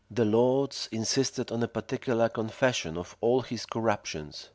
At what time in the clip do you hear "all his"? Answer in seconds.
3.21-3.67